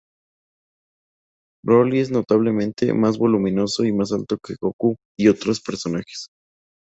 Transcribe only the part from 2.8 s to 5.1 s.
más voluminoso y más alto que Goku